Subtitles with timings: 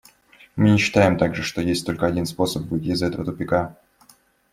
[0.55, 3.77] Мы не считаем также, что есть только один способ выйти из этого тупика.